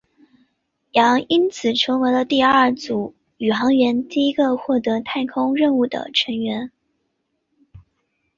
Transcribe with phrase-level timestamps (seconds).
[0.93, 6.71] 杨因此成为了第二组宇航员第一个获得太空任务的成员。